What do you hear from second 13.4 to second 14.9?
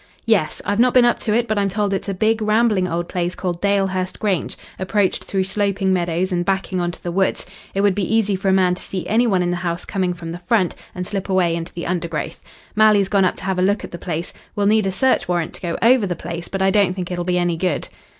have a look at the place. We'll need